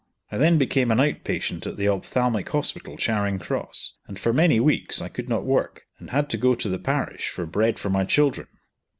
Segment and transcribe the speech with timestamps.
[0.31, 4.99] I then became an outpatient at the Ophthalmic Hospital, Charing Cross; and for many weeks
[4.99, 8.03] I could not work, and had to go to the parish for bread for my
[8.03, 8.47] children.